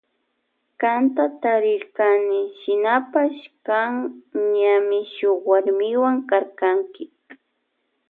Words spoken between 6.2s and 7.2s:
karkanki.